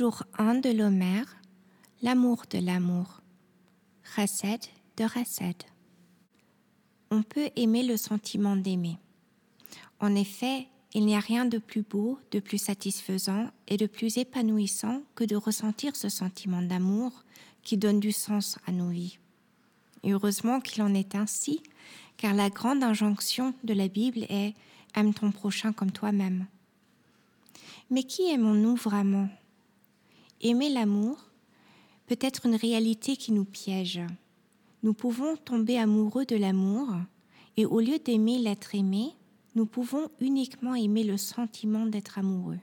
[0.00, 1.26] Jour 1 de l'Homère,
[2.00, 3.20] l'amour de l'amour.
[4.16, 5.66] Recette de recette.
[7.10, 8.96] On peut aimer le sentiment d'aimer.
[9.98, 14.16] En effet, il n'y a rien de plus beau, de plus satisfaisant et de plus
[14.16, 17.12] épanouissant que de ressentir ce sentiment d'amour
[17.62, 19.18] qui donne du sens à nos vies.
[20.02, 21.62] Heureusement qu'il en est ainsi,
[22.16, 24.54] car la grande injonction de la Bible est
[24.96, 26.46] Aime ton prochain comme toi-même.
[27.90, 29.28] Mais qui aimons-nous vraiment?
[30.42, 31.30] Aimer l'amour
[32.06, 34.00] peut être une réalité qui nous piège.
[34.82, 36.88] Nous pouvons tomber amoureux de l'amour
[37.58, 39.14] et au lieu d'aimer l'être aimé,
[39.54, 42.58] nous pouvons uniquement aimer le sentiment d'être amoureux.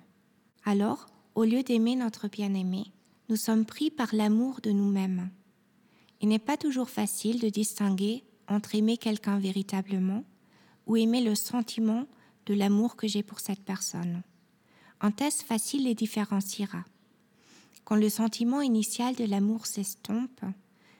[0.65, 2.85] Alors, au lieu d'aimer notre bien-aimé,
[3.29, 5.29] nous sommes pris par l'amour de nous-mêmes.
[6.19, 10.23] Il n'est pas toujours facile de distinguer entre aimer quelqu'un véritablement
[10.87, 12.07] ou aimer le sentiment
[12.47, 14.23] de l'amour que j'ai pour cette personne.
[14.99, 16.83] Un test facile les différenciera.
[17.87, 20.41] Quand le sentiment initial de l'amour s'estompe,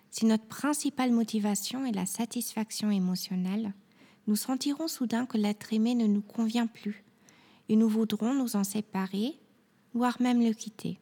[0.10, 3.74] si notre principale motivation est la satisfaction émotionnelle,
[4.26, 7.04] nous sentirons soudain que l'être aimé ne nous convient plus
[7.68, 9.38] et nous voudrons nous en séparer,
[9.94, 10.98] voire même le quitter.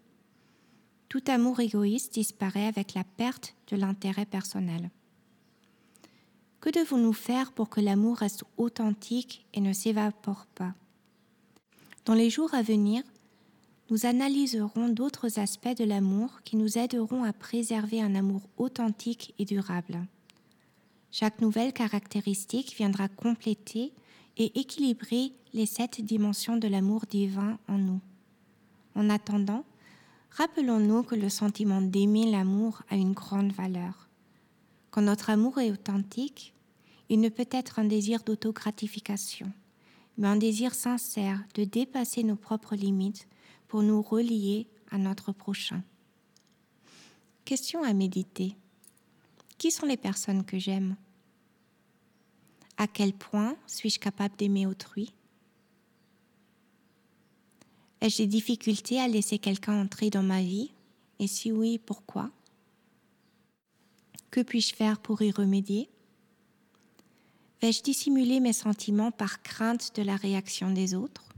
[1.08, 4.90] Tout amour égoïste disparaît avec la perte de l'intérêt personnel.
[6.62, 10.74] Que devons-nous faire pour que l'amour reste authentique et ne s'évapore pas?
[12.06, 13.04] Dans les jours à venir,
[13.90, 19.46] nous analyserons d'autres aspects de l'amour qui nous aideront à préserver un amour authentique et
[19.46, 20.06] durable.
[21.12, 23.94] Chaque nouvelle caractéristique viendra compléter
[24.38, 28.02] et équilibrer les sept dimensions de l'amour divin en nous.
[28.96, 29.64] En attendant,
[30.32, 34.10] rappelons-nous que le sentiment d'aimer l'amour a une grande valeur.
[34.90, 36.54] Quand notre amour est authentique,
[37.10, 39.52] il ne peut être un désir d'autogratification,
[40.18, 43.28] mais un désir sincère de dépasser nos propres limites
[43.76, 45.84] pour nous relier à notre prochain.
[47.44, 48.56] Question à méditer.
[49.58, 50.96] Qui sont les personnes que j'aime?
[52.78, 55.14] À quel point suis-je capable d'aimer autrui?
[58.00, 60.72] Ai-je des difficultés à laisser quelqu'un entrer dans ma vie?
[61.20, 62.32] Et si oui, pourquoi?
[64.32, 65.90] Que puis-je faire pour y remédier?
[67.62, 71.35] Vais-je dissimuler mes sentiments par crainte de la réaction des autres?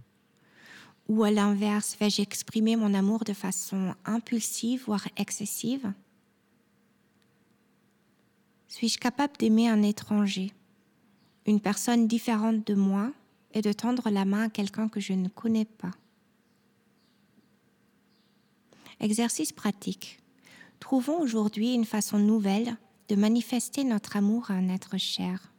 [1.07, 5.93] Ou à l'inverse, vais-je exprimer mon amour de façon impulsive, voire excessive?
[8.67, 10.51] Suis-je capable d'aimer un étranger,
[11.45, 13.11] une personne différente de moi,
[13.53, 15.91] et de tendre la main à quelqu'un que je ne connais pas?
[18.99, 20.19] Exercice pratique.
[20.79, 22.75] Trouvons aujourd'hui une façon nouvelle
[23.07, 25.51] de manifester notre amour à un être cher.